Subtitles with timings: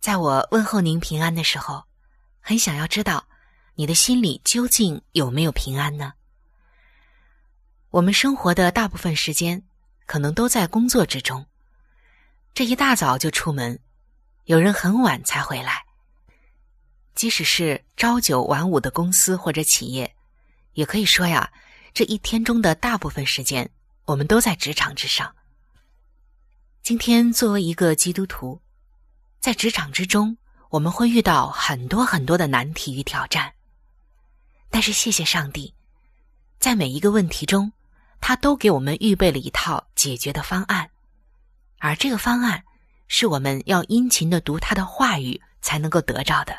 [0.00, 1.84] 在我问候您平安的时候，
[2.40, 3.26] 很想要知道
[3.74, 6.12] 你的心里究竟有没有平安呢？
[7.90, 9.62] 我们生活的大部分时间，
[10.06, 11.46] 可能都在工作之中。
[12.54, 13.80] 这一大早就出门，
[14.44, 15.84] 有人很晚才回来。
[17.14, 20.14] 即使是朝九晚五的公司或者企业，
[20.74, 21.52] 也可以说呀，
[21.92, 23.68] 这一天中的大部分时间，
[24.04, 25.34] 我们都在职场之上。
[26.82, 28.60] 今天作为一个基督徒，
[29.40, 30.36] 在职场之中，
[30.68, 33.52] 我们会遇到很多很多的难题与挑战。
[34.68, 35.72] 但是谢谢上帝，
[36.58, 37.72] 在每一个问题中，
[38.20, 40.90] 他都给我们预备了一套解决的方案，
[41.78, 42.62] 而这个方案
[43.06, 46.58] 是我们要殷勤的读他的话语才能够得着的。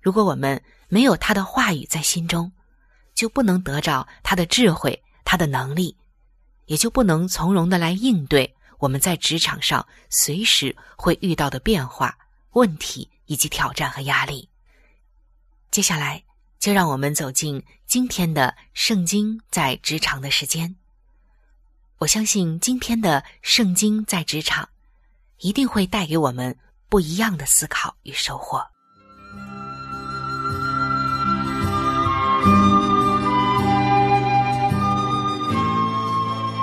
[0.00, 2.52] 如果我们没有他的话语在心中，
[3.14, 5.96] 就不能得着他的智慧、他的能力，
[6.66, 8.54] 也就不能从容的来应对
[8.84, 12.14] 我们在职场上随时会遇到的变化、
[12.50, 14.46] 问题以及挑战和压力。
[15.70, 16.22] 接下来，
[16.58, 20.76] 就让我们走进今天的圣经在职场的时间。
[21.96, 24.68] 我相信今天的圣经在职场，
[25.38, 26.54] 一定会带给我们
[26.90, 28.62] 不一样的思考与收获。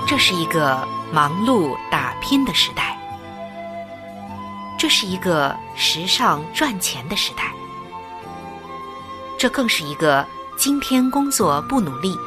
[0.08, 2.98] 这是一个忙碌打拼的时代，
[4.80, 7.52] 这是一个时尚赚钱的时代，
[9.38, 12.18] 这更是一个今天工作不努力，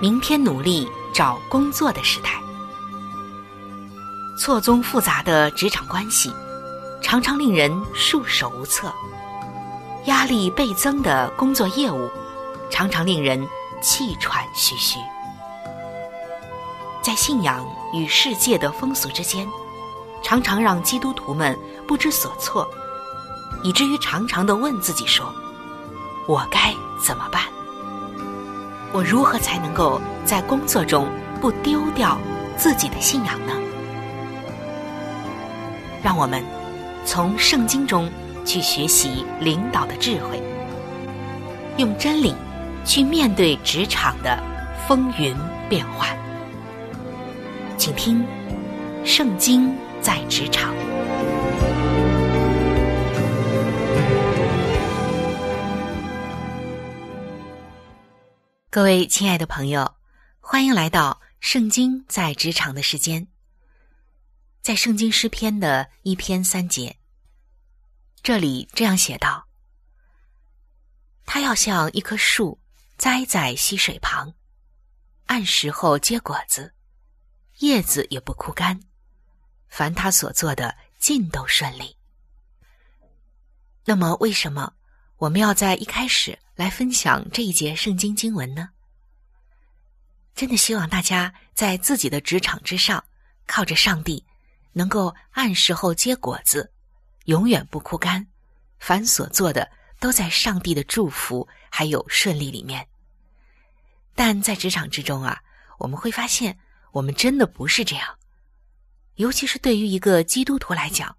[0.00, 2.30] 明天努力找工作的时代。
[4.38, 6.32] 错综复杂的职场关系，
[7.02, 8.88] 常常令人束手无策；
[10.04, 12.08] 压力倍增的工作业务，
[12.70, 13.44] 常常令人
[13.82, 15.00] 气喘吁吁。
[17.06, 19.46] 在信仰与世界的风俗之间，
[20.24, 21.56] 常常让基督徒们
[21.86, 22.68] 不知所措，
[23.62, 25.32] 以至于常常的问自己说
[26.26, 27.44] ：“我该怎么办？
[28.92, 31.08] 我如何才能够在工作中
[31.40, 32.18] 不丢掉
[32.56, 33.52] 自己的信仰呢？”
[36.02, 36.42] 让我们
[37.04, 38.10] 从圣经中
[38.44, 40.42] 去学习领导的智慧，
[41.76, 42.34] 用真理
[42.84, 44.42] 去面对职场的
[44.88, 45.32] 风云
[45.68, 46.18] 变幻。
[47.86, 48.20] 请听
[49.06, 49.68] 《圣经》
[50.02, 50.74] 在职场。
[58.68, 59.94] 各位亲爱的朋友，
[60.40, 63.28] 欢迎来到《圣经》在职场的时间。
[64.62, 66.96] 在《圣经》诗篇的一篇三节，
[68.20, 69.46] 这里这样写道
[71.24, 72.58] ：“他要像一棵树
[72.98, 74.34] 栽在溪水旁，
[75.26, 76.72] 按时候结果子。”
[77.60, 78.78] 叶子也不枯干，
[79.68, 81.96] 凡他所做的尽都顺利。
[83.84, 84.74] 那么，为什么
[85.16, 88.68] 我们要在一开始来分享这一节圣经经文呢？
[90.34, 93.02] 真的希望大家在自己的职场之上，
[93.46, 94.22] 靠着上帝，
[94.72, 96.70] 能够按时候结果子，
[97.24, 98.26] 永远不枯干。
[98.78, 102.86] 凡所做的都在上帝的祝福还有顺利里面。
[104.14, 105.40] 但在职场之中啊，
[105.78, 106.58] 我们会发现。
[106.96, 108.16] 我们真的不是这样，
[109.16, 111.14] 尤其是对于一个基督徒来讲，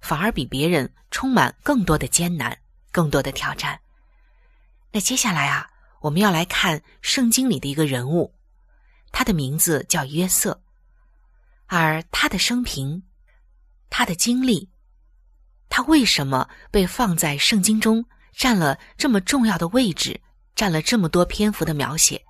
[0.00, 2.56] 反而比别人充满更多的艰难，
[2.90, 3.78] 更多的挑战。
[4.90, 5.68] 那接下来啊，
[6.00, 8.34] 我们要来看圣经里的一个人物，
[9.12, 10.58] 他的名字叫约瑟，
[11.66, 13.02] 而他的生平、
[13.90, 14.70] 他的经历，
[15.68, 18.02] 他为什么被放在圣经中
[18.32, 20.18] 占了这么重要的位置，
[20.54, 22.24] 占了这么多篇幅的描写，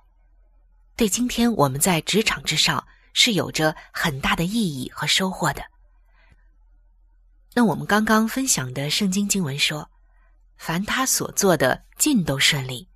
[1.01, 5.63] 对今天我们在职场之上是有着很大的意义和收获的。
[7.55, 9.89] 那我们刚刚分享的圣经经文说，
[10.57, 12.87] 凡他所做的尽都顺利。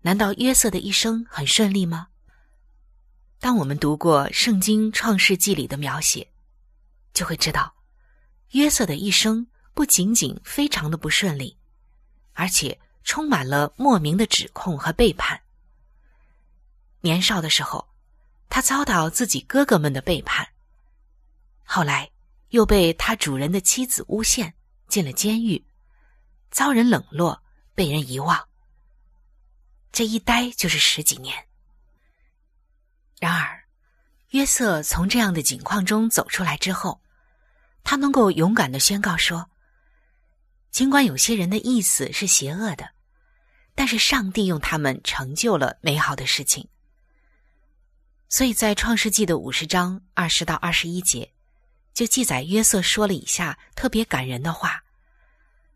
[0.00, 2.08] 难道约瑟的一生很顺利吗？
[3.38, 6.28] 当我们读过圣经创世纪里的描写，
[7.14, 7.72] 就会知道，
[8.50, 11.56] 约瑟的一生不仅仅非常的不顺利，
[12.32, 15.40] 而且充满了莫名的指控和背叛。
[17.00, 17.88] 年少的时候，
[18.48, 20.48] 他遭到自己哥哥们的背叛，
[21.64, 22.10] 后来。
[22.50, 24.54] 又被他主人的妻子诬陷，
[24.86, 25.62] 进了监狱，
[26.50, 27.42] 遭人冷落，
[27.74, 28.48] 被人遗忘。
[29.92, 31.46] 这一待就是十几年。
[33.20, 33.64] 然而，
[34.30, 37.02] 约瑟从这样的境况中走出来之后，
[37.84, 39.50] 他能够勇敢的宣告说
[40.72, 42.92] ：“尽管有些人的意思是邪恶的，
[43.74, 46.66] 但是上帝用他们成就了美好的事情。”
[48.28, 51.32] 所以在创世纪的五十章二十到二十一节。
[51.94, 54.84] 就记载约瑟说了以下特别感人的话，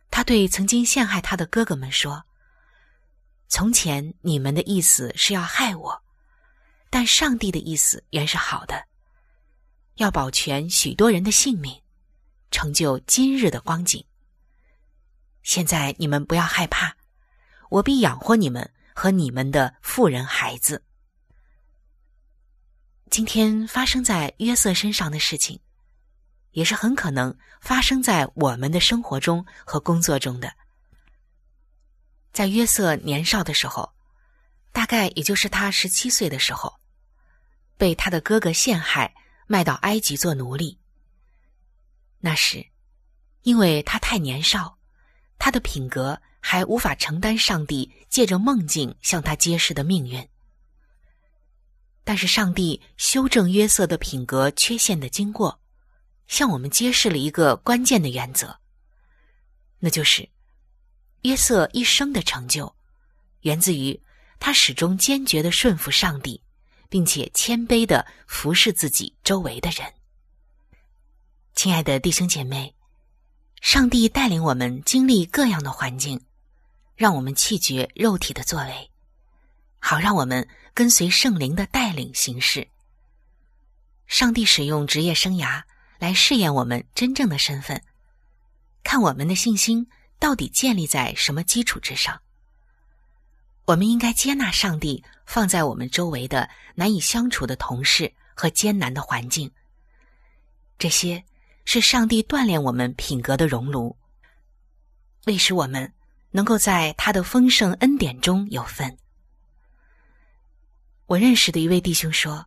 [0.08, 2.24] 他对曾经陷害他的哥哥们说
[3.48, 6.02] ：“从前你们的意思是要害我，
[6.90, 8.84] 但上帝的意思原是好的，
[9.96, 11.82] 要保全许多人的性命，
[12.52, 14.04] 成就今日的光景。
[15.42, 16.94] 现在你们不要害怕，
[17.68, 20.84] 我必养活你们和你们的妇人孩子。”
[23.12, 25.60] 今天发生在约瑟身上的事情。
[26.52, 30.50] 也是很可能发生在我们的生活中和工作中的。
[32.32, 33.92] 在约瑟年少的时候，
[34.72, 36.80] 大概也就是他十七岁的时候，
[37.76, 39.14] 被他的哥哥陷害，
[39.46, 40.78] 卖到埃及做奴隶。
[42.18, 42.64] 那时，
[43.42, 44.78] 因为他太年少，
[45.38, 50.26] 他的品格还无法承担上帝借着梦境向他揭示的命运。
[52.04, 55.60] 但是，上帝修正约瑟的品格缺陷的经过。
[56.28, 58.56] 向我们揭示了一个关键的原则，
[59.78, 60.26] 那就是
[61.22, 62.74] 约瑟一生的成就，
[63.40, 64.00] 源自于
[64.40, 66.42] 他始终坚决的顺服上帝，
[66.88, 69.92] 并且谦卑的服侍自己周围的人。
[71.54, 72.74] 亲爱的弟兄姐妹，
[73.60, 76.18] 上帝带领我们经历各样的环境，
[76.96, 78.90] 让我们弃绝肉体的作为，
[79.80, 82.68] 好让我们跟随圣灵的带领行事。
[84.06, 85.62] 上帝使用职业生涯。
[85.98, 87.80] 来试验我们真正的身份，
[88.82, 89.86] 看我们的信心
[90.18, 92.20] 到底建立在什么基础之上。
[93.66, 99.48] 我们应该接纳上帝放在我们周围的难以相处的同事和艰难的环境。
[100.76, 101.22] 这些
[101.64, 103.96] 是上帝锻炼我们品格的熔炉，
[105.26, 105.92] 为使我们
[106.32, 108.98] 能够在他的丰盛恩典中有份。
[111.12, 112.46] 我认识的一位弟兄说，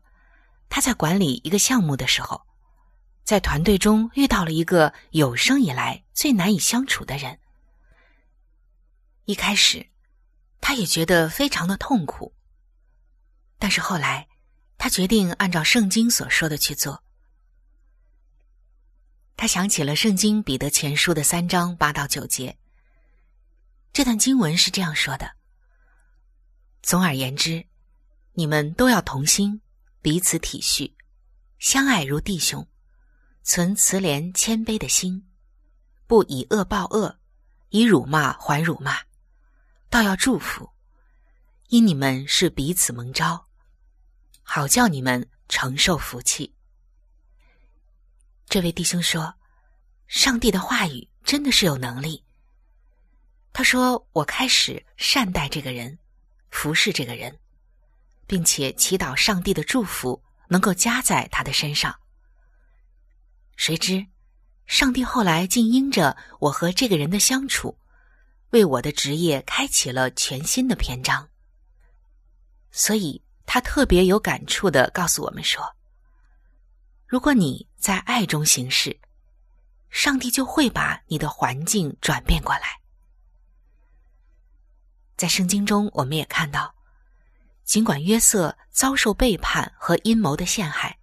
[0.70, 2.42] 他在管理一个项目的时候。
[3.24, 7.40] 在团队中遇到了一个有生以来最难以相处的人。
[9.26, 9.88] 一开始，
[10.62, 12.36] 他也觉得非常的痛苦。
[13.58, 14.28] 但是后来，
[14.78, 17.04] 他决定按照圣经所说的去做。
[19.36, 22.58] 他想起了圣经彼得前书的三章八到九节。
[23.92, 25.36] 这段经文是这样说的
[26.84, 27.66] ：“总而言之，
[28.36, 29.60] 你们都要同心，
[30.02, 30.94] 彼此体恤，
[31.58, 32.66] 相爱如弟兄。”
[33.48, 35.24] 存慈怜谦卑的心，
[36.08, 37.20] 不以恶报恶，
[37.70, 38.98] 以辱骂还辱骂，
[39.88, 40.68] 倒要祝福，
[41.68, 43.46] 因你们是彼此蒙召，
[44.42, 46.56] 好叫你们承受福气。
[48.50, 49.36] 这位弟兄说
[50.10, 52.24] ：“上帝的话语真的是有能力。”
[53.54, 56.00] 他说：“我开始善待这个人，
[56.50, 57.38] 服侍这个人，
[58.28, 62.00] 并且祈祷上帝的祝福能够加在他的身上。”
[63.58, 64.06] 谁知，
[64.66, 67.78] 上帝后来竟因着我和这个人的相处，
[68.50, 71.30] 为我的职业开启了全新的篇章。
[72.72, 75.76] 所以他特别有感触的告诉我们说
[77.08, 79.00] ：“如果你在爱中行事，
[79.90, 82.82] 上帝就会把你的环境转变过来。”
[85.16, 86.76] 在圣经中，我们也看到，
[87.66, 90.98] 尽管约瑟遭受背叛和阴谋的陷害，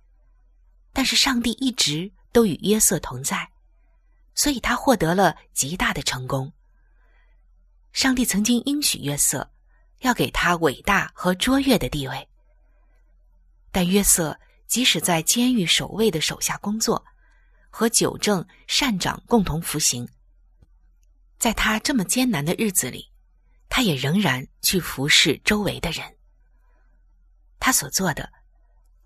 [0.95, 2.11] 但是上帝一直。
[2.35, 3.47] 都与约瑟同在，
[4.35, 6.50] 所以他获得了极大的成功，
[7.92, 9.52] 上帝曾经应许约瑟，
[9.99, 12.26] 要给他伟大和卓越的地位。
[13.71, 17.04] 但约瑟即使在监狱守卫的手下工作，
[17.69, 20.09] 和九正善长共同服刑，
[21.38, 23.12] 在他这么艰难的日子里，
[23.69, 26.16] 他也仍然去服侍周围的人。
[27.64, 28.28] 他所做的，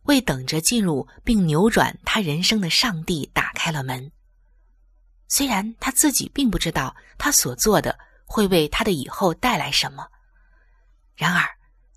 [0.05, 4.11] 为等着进入并扭转他人生的上帝打开了门。
[5.29, 10.09] 虽然他自己并不知道他所做的会为他的以后带来什么，
[11.15, 11.47] 然而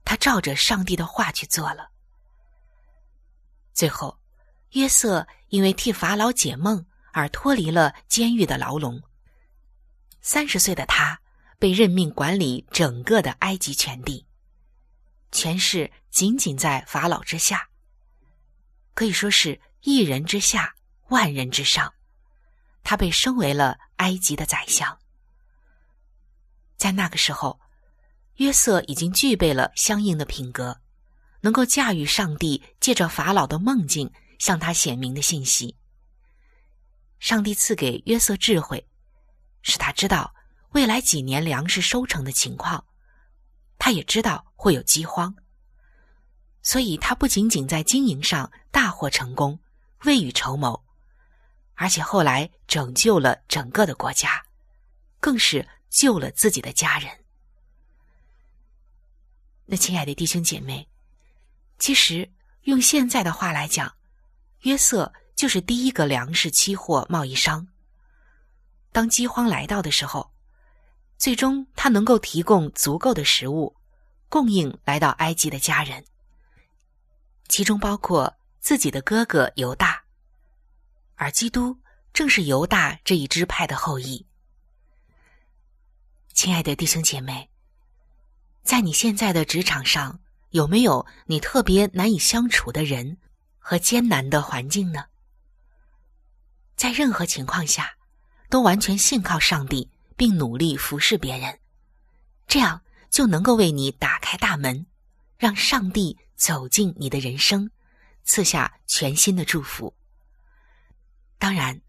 [0.03, 1.89] 他照着上帝的话去做了。
[3.73, 4.19] 最后，
[4.71, 9.01] 约瑟因为替法老解梦而脱离了监狱的牢笼。
[10.19, 11.17] 三十岁的他
[11.57, 14.25] 被任命管理整个的埃及全地，
[15.31, 17.69] 权势仅仅在法老之下，
[18.93, 20.75] 可以说是一人之下，
[21.09, 21.93] 万人之上。
[22.83, 24.97] 他被升为了埃及的宰相。
[26.77, 27.59] 在那个时候，
[28.35, 30.81] 约瑟已经具备了相应的品格，
[31.41, 35.75] 能够驾驭上帝借着法老的梦境向他显明的信息。
[37.19, 38.87] 上帝赐给约瑟智慧，
[39.61, 40.33] 使他知道
[40.71, 42.83] 未来几年粮食收成的情况，
[43.77, 45.33] 他也知道会有饥荒，
[46.61, 49.57] 所以他不仅仅在经营上大获成功，
[50.03, 50.83] 未雨绸缪。
[51.75, 54.45] 而且后来拯救了整个的国家，
[55.21, 57.09] 更是救了自己的家人。
[59.65, 60.85] 那亲爱的弟兄姐妹，
[61.77, 62.29] 其实
[62.63, 63.95] 用现在的话来讲，
[64.63, 67.65] 约瑟就是第一个粮食期货贸易商。
[68.91, 70.29] 当饥荒来到的时候，
[71.17, 73.73] 最终他能够提供足够的食物，
[74.29, 76.05] 供应来到埃及的家人，
[77.47, 80.03] 其中包括自己的哥哥犹大。
[81.15, 81.77] 而基督
[82.13, 84.25] 正是犹大这一支派的后裔。
[86.33, 87.49] 亲爱的弟兄姐妹，
[88.63, 90.19] 在你现在的职场上，
[90.51, 93.17] 有没有你特别难以相处的人
[93.57, 95.05] 和艰难的环境呢？
[96.77, 97.97] 在任何情况下，
[98.49, 101.59] 都完全信靠上帝，并努力服侍别人，
[102.47, 104.85] 这样就能够为你打开大门，
[105.37, 107.69] 让上帝走进你的人生，
[108.23, 109.93] 赐下全新的祝福。
[111.37, 111.81] 当然，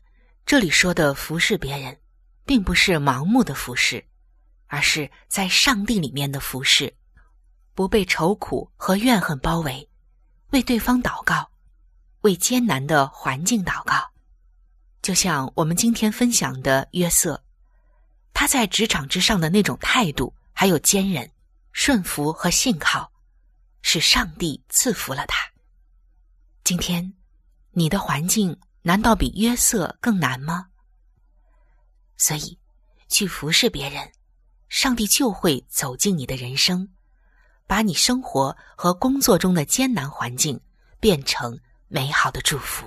[0.46, 1.98] 这里说的服侍别人，
[2.44, 4.04] 并不是盲目的服侍，
[4.66, 6.94] 而是在上帝里面的服侍，
[7.74, 9.88] 不被愁苦和怨恨包围，
[10.50, 11.50] 为对方祷告，
[12.22, 14.10] 为艰难的环境祷告。
[15.02, 17.42] 就像我们今天分享的约瑟，
[18.32, 21.32] 他在职场之上的那种态度，还有坚韧、
[21.72, 23.10] 顺服和信靠，
[23.80, 25.50] 是上帝赐福了他。
[26.64, 27.14] 今天，
[27.70, 28.54] 你的环境。
[28.82, 30.68] 难道比约瑟更难吗？
[32.18, 32.58] 所以，
[33.08, 34.12] 去服侍别人，
[34.68, 36.86] 上帝就会走进你的人生，
[37.66, 40.60] 把你生活和工作中的艰难环境
[41.00, 42.86] 变成美好的祝福。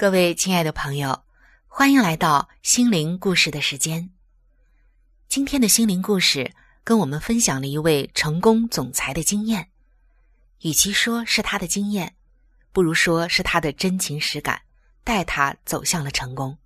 [0.00, 1.24] 各位亲爱的朋友，
[1.66, 4.10] 欢迎来到心灵故事的时间。
[5.26, 6.54] 今天的心灵故事。
[6.84, 9.68] 跟我们分享了一位成功总裁的经验，
[10.60, 12.14] 与其说是他的经验，
[12.70, 14.62] 不如说是他的真情实感
[15.02, 16.56] 带他走向了成功。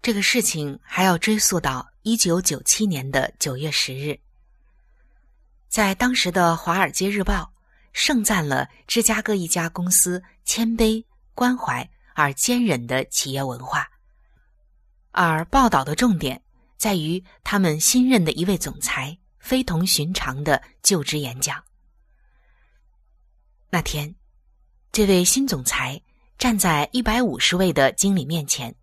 [0.00, 4.20] 这个事情还要追溯到一九九七年的九月十日，
[5.68, 7.34] 在当时的《华尔街日报》
[7.92, 11.04] 盛赞了芝加哥一家公司谦卑、
[11.40, 13.88] 关怀而坚韧的企业文化，
[15.10, 16.42] 而报道的重点。
[16.76, 21.64] 在于他们新任的一位总裁非同寻常的就职演讲。
[23.70, 24.14] 那天，
[24.92, 26.02] 这位新总裁
[26.36, 28.74] 站在一百五十位的经理面前，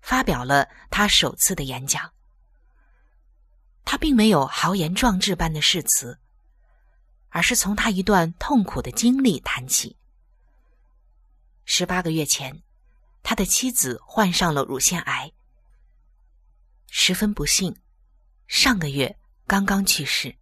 [0.00, 2.10] 发表了他首次的演讲。
[3.84, 6.18] 他并没有豪言壮志般的誓词，
[7.28, 9.96] 而是从他一段痛苦的经历谈起。
[11.72, 12.64] 十八个月前，
[13.22, 15.30] 他的妻子患上了乳腺癌。
[16.88, 17.80] 十分不幸，
[18.48, 20.36] 上个月刚刚去世。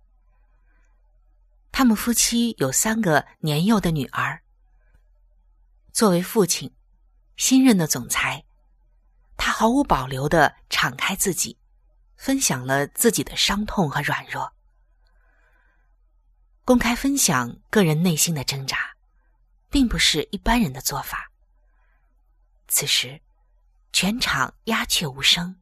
[1.70, 4.42] 他们夫妻有三个年幼的女儿。
[5.92, 6.74] 作为父亲，
[7.36, 8.42] 新任的总裁，
[9.36, 11.58] 他毫无保留的敞开自己，
[12.16, 14.50] 分享了自己的伤痛和软弱，
[16.64, 18.96] 公开分享个人内心的挣扎，
[19.70, 21.30] 并不是一般人的做法。
[22.68, 23.20] 此时，
[23.92, 25.56] 全场鸦雀无声。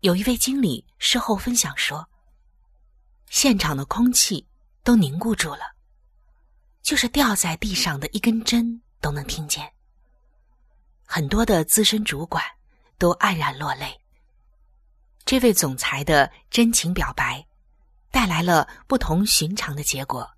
[0.00, 2.08] 有一位经理事后分享说
[3.28, 4.46] ：“现场的空气
[4.82, 5.74] 都凝固住了，
[6.82, 9.72] 就是掉在地上的一根针都能听见。”
[11.04, 12.42] 很多的资深主管
[12.98, 14.00] 都黯然落泪。
[15.24, 17.46] 这位总裁的真情表白，
[18.10, 20.22] 带来了不同寻常的结果。《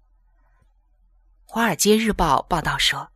[1.50, 3.10] 华尔街日报》报道说，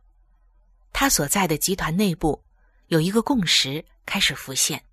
[0.91, 2.43] 他所在的集团内部
[2.87, 4.83] 有一个共识开始浮现，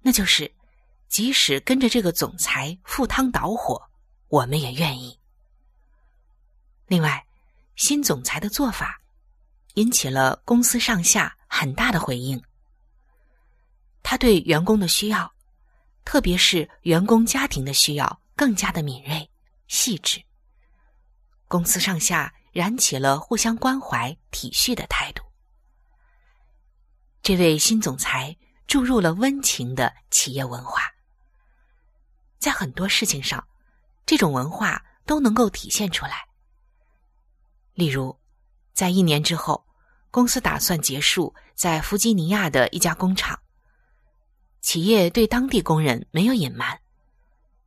[0.00, 0.50] 那就是，
[1.08, 3.82] 即使跟着这个总裁赴汤蹈火，
[4.28, 5.18] 我们也愿意。
[6.86, 7.26] 另外，
[7.74, 9.00] 新总裁的做法
[9.74, 11.36] 引起了公司上下。
[11.48, 12.42] 很大的回应。
[14.02, 15.32] 他对员工的需要，
[16.04, 19.26] 特别是员工家庭的需要，更加的敏锐、
[19.68, 20.22] 细致。
[21.48, 25.22] 公司上下燃起了互相关怀、体恤的态度。
[27.22, 28.36] 这位新总裁
[28.66, 30.82] 注入了温情的企业文化，
[32.38, 33.46] 在很多事情上，
[34.04, 36.26] 这种文化都能够体现出来。
[37.74, 38.18] 例如，
[38.72, 39.64] 在一年之后。
[40.08, 43.38] 公司打算结束在弗吉尼亚的一家工厂。
[44.62, 46.80] 企业对当地工人没有隐瞒，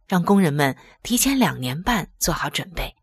[0.08, 2.96] 让工人们提前两年半做好准备，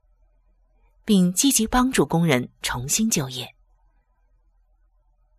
[1.07, 3.55] 并积极帮助工人重新就业。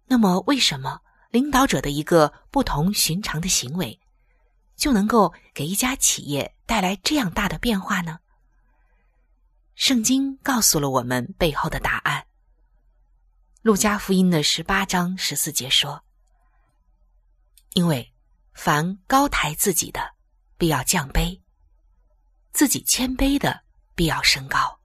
[0.05, 4.00] 那么，为什么领导者的一个不同寻常的行为，
[4.77, 8.19] 就能够给一家企业带来这样大的变化呢？
[9.75, 12.25] 圣经告诉了我们背后的答案。
[13.62, 16.01] 路加福音的十八章十四节说
[17.75, 18.13] ：“因为
[18.53, 20.15] 凡高抬自己的，
[20.58, 21.41] 必要降卑；
[22.53, 24.75] 自己谦卑的，必要升高。”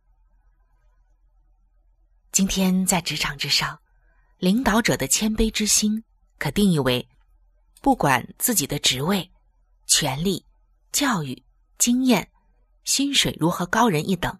[2.33, 3.79] 今天在职场之上，
[4.39, 6.03] 领导者的谦卑之心，
[6.39, 7.07] 可定义为
[7.83, 9.31] 不管自己的职位、
[9.87, 10.43] 权力、
[10.93, 11.43] 教育、
[11.77, 12.27] 经验、
[12.85, 14.35] 薪水如何高人一等，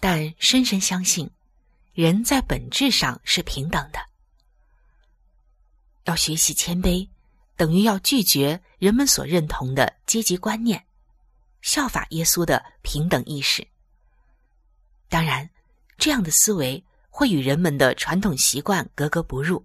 [0.00, 1.30] 但深深相信。
[1.94, 3.98] 人在本质上是平等的。
[6.04, 7.08] 要学习谦卑，
[7.56, 10.84] 等于要拒绝人们所认同的阶级观念，
[11.62, 13.66] 效法耶稣的平等意识。
[15.08, 15.48] 当然，
[15.98, 19.64] 这样的思维会与人们的传统习惯格格不入，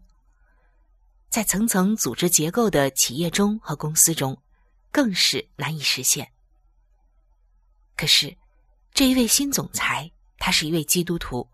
[1.30, 4.41] 在层层组织结构的企业中和公司中，
[4.91, 6.32] 更是难以实现。
[7.98, 8.36] 可是，
[8.94, 11.48] 这一位新总裁，他是一位基督徒。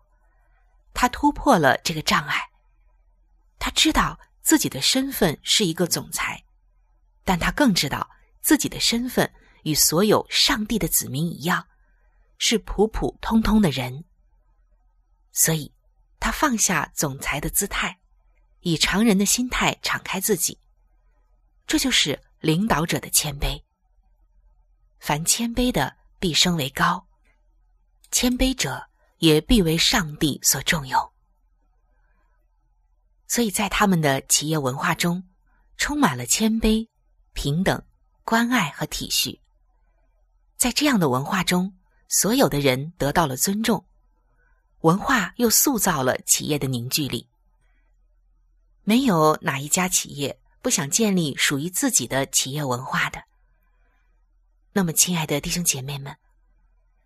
[0.94, 2.48] 他突破了这个障碍，
[3.58, 6.42] 他知道自己的身份是一个总裁，
[7.24, 8.08] 但他更知道
[8.40, 9.30] 自己的身份
[9.62, 11.66] 与所有上帝的子民一样，
[12.38, 14.04] 是普普通通的人。
[15.38, 15.72] 所以，
[16.18, 17.98] 他放下总裁的姿态，
[18.62, 20.58] 以常人的心态敞开自己。
[21.64, 23.62] 这就是领导者的谦卑。
[24.98, 27.06] 凡谦卑的，必升为高；
[28.10, 28.84] 谦卑者。
[29.20, 31.12] 也必为上帝所重用，
[33.26, 35.28] 所以在他们的企业文化中，
[35.76, 36.88] 充满了谦卑、
[37.32, 37.82] 平等、
[38.22, 39.40] 关爱和体恤。
[40.56, 43.84] 在这样的文化中，所有的人得到了尊重，
[44.80, 47.28] 文化又塑造了企业的凝聚力。
[48.84, 53.22] 没有哪一家企业不想建立属于自己的企业文化的。
[54.72, 56.16] 那么，亲爱的弟兄姐妹们。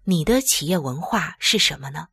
[0.05, 2.09] 你的企业文化是什么呢？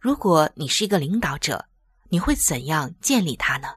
[0.00, 1.66] 如果你是一个领导者，
[2.08, 3.76] 你会怎样建立它呢？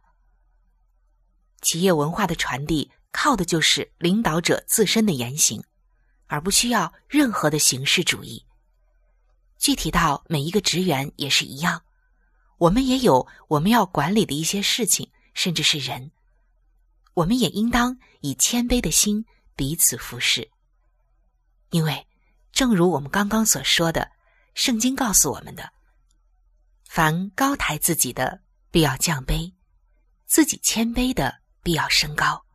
[1.61, 5.63] 企业文化的传递靠的就是领导者自身的言行，
[6.25, 8.43] 而不需要任何的形式主义。
[9.63, 11.81] 具体到每一个职员也是一样，
[12.57, 16.11] 我们也有我们要管理的一些事情，甚至是人，
[17.13, 20.51] 我们也应当以谦卑的心彼此服侍，
[21.69, 22.05] 因为。
[22.51, 24.11] 正如我们刚刚所说的，
[24.53, 25.73] 圣经告诉我们的：
[26.83, 29.51] 凡高抬自己的，必要降卑；
[30.27, 32.45] 自己谦卑的，必要升高。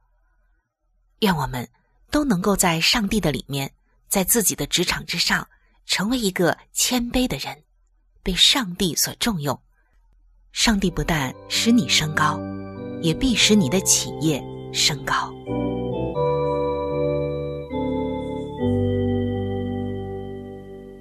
[1.18, 1.68] 愿我们
[2.12, 3.75] 都能够在上帝的里面，
[4.07, 5.49] 在自己的职场之上，
[5.88, 7.64] 成为一个谦卑的人，
[8.22, 9.59] 被上帝所重用。
[10.53, 12.38] 上帝不但使你升高，
[13.01, 15.33] 也必使你的企业升高。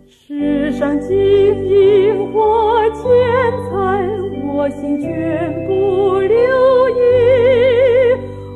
[0.07, 1.09] 世上金
[1.67, 3.03] 银或钱
[3.69, 4.07] 财。
[4.49, 6.95] 我心全不留意，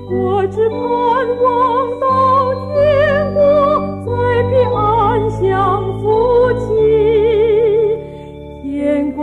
[0.10, 1.21] 我只盼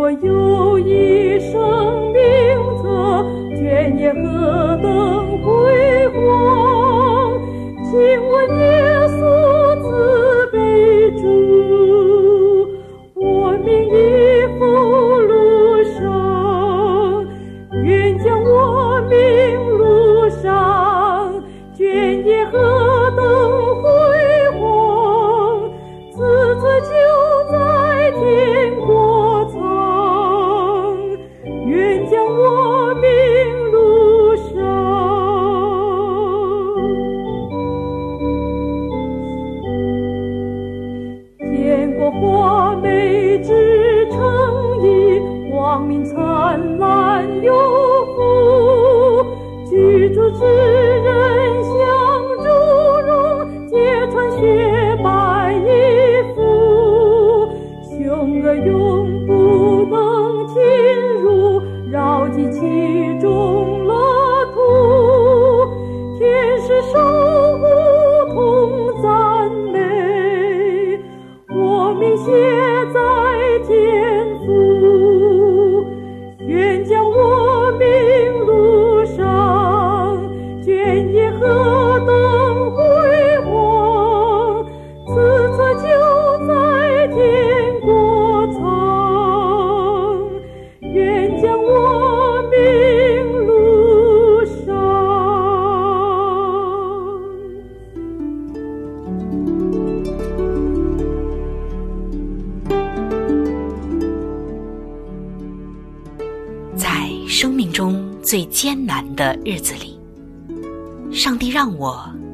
[0.09, 1.78] 我有一生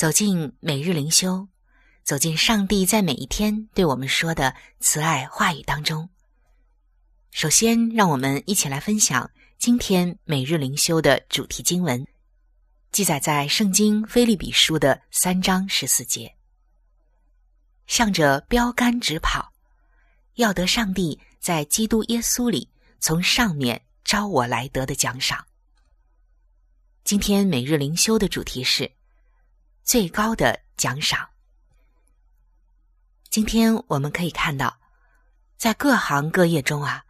[0.00, 1.46] 走进每日灵修，
[2.04, 6.08] 走进上帝在每一天对我们说的慈爱话语当中。
[7.32, 12.02] 首先，让我们一起来分享今天每日灵修的主题经文，
[12.90, 16.34] 记载在圣经菲利比书的三章十四节。
[17.86, 19.52] 向着标杆直跑，
[20.36, 23.82] 要得上帝在基督耶稣里从上面。
[24.02, 25.44] 招我来得的奖赏。
[27.04, 28.90] 今天每日灵修的主题是
[29.82, 31.28] 最高的奖赏。
[33.28, 34.80] 今天我们可以看到，
[35.56, 37.04] 在各行各业中啊，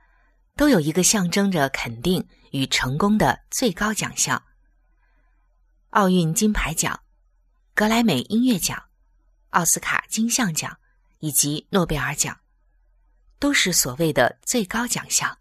[0.57, 4.43] 都有一个象征着肯定与成功的最高奖项——
[5.91, 7.01] 奥运金牌奖、
[7.75, 8.83] 格莱美音乐奖、
[9.51, 10.79] 奥斯卡金像奖
[11.21, 12.39] 以及诺贝尔奖，
[13.39, 15.39] 都是所谓的最高奖项。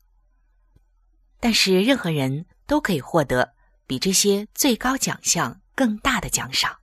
[1.42, 3.54] 但是，任何人都可以获得
[3.86, 6.79] 比这些最高奖项更大的奖赏。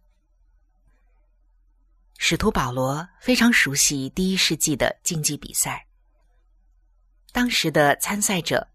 [2.18, 5.87] 使徒保罗非常熟悉第一世纪的竞技比赛，
[7.31, 8.68] 当时的参赛者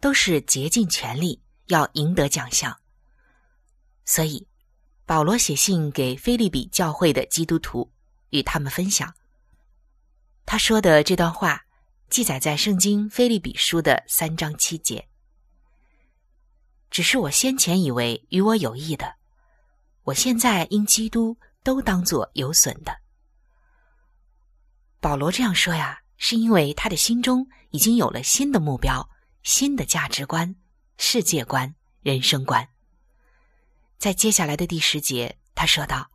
[0.00, 2.76] 都是竭尽全力要赢得奖项，
[4.04, 4.46] 所以
[5.06, 7.90] 保罗写信给菲利比教会的基督徒，
[8.30, 9.14] 与他们分享。
[10.44, 11.64] 他说的这段话
[12.10, 15.08] 记载在《圣经·菲利比书》的三章七节。
[16.90, 19.14] 只是我先前以为与我有益的，
[20.04, 21.36] 我现在因基督
[21.68, 22.98] 都当作有损的。
[25.00, 29.06] 保罗这样说呀，是因为他的心中已经有了新的目标、
[29.42, 30.56] 新的价值观、
[30.96, 32.66] 世界观、人生观。
[33.98, 36.10] 在接下来的第十节，他说道：“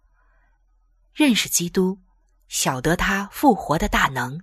[1.13, 1.99] 认识基督，
[2.47, 4.41] 晓得他复活的大能，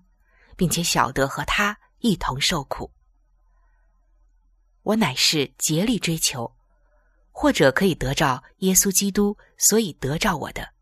[0.56, 2.92] 并且晓得和他一同受苦。”
[4.82, 6.56] 我乃是竭力追求，
[7.32, 10.72] 或者可以得着耶稣基督，所以得着我的。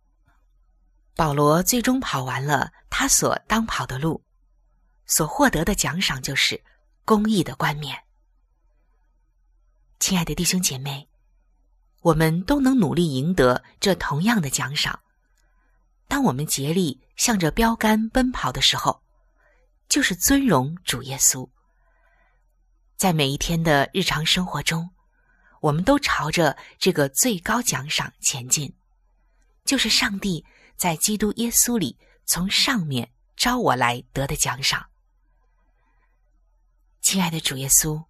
[1.18, 4.22] 保罗最终跑完了他所当跑的路，
[5.04, 6.62] 所获得的奖赏就是
[7.04, 8.04] 公益的冠冕。
[9.98, 11.08] 亲爱的弟兄姐妹，
[12.02, 15.00] 我们都能努力赢得这同样的奖赏。
[16.06, 19.02] 当我们竭力向着标杆奔跑的时候，
[19.88, 21.50] 就是尊荣主耶稣。
[22.96, 24.88] 在每一天的日常生活中，
[25.62, 28.72] 我们都朝着这个最高奖赏前进，
[29.64, 30.46] 就是上帝。
[30.78, 34.88] 在基督耶稣里，从上面招我来得的奖赏。
[37.00, 38.02] 亲爱的主耶稣，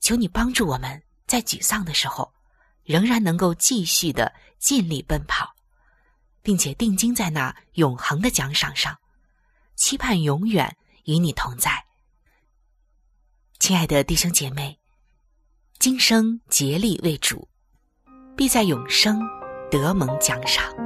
[0.00, 2.32] 求你帮助我们在沮丧的时候，
[2.84, 5.52] 仍然能够继续的尽力奔跑，
[6.42, 8.96] 并且定睛在那永恒的奖赏上，
[9.74, 11.84] 期盼永远与你同在。
[13.58, 14.78] 亲爱的弟兄姐妹，
[15.80, 17.48] 今生竭力为主，
[18.36, 19.20] 必在永生
[19.72, 20.85] 得蒙奖赏。